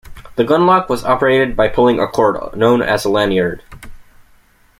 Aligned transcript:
The 0.35 0.43
gunlock 0.43 0.89
was 0.89 1.05
operated 1.05 1.55
by 1.55 1.67
pulling 1.67 1.99
a 1.99 2.07
cord, 2.07 2.55
known 2.55 2.81
as 2.81 3.05
a 3.05 3.09
lanyard. 3.11 3.61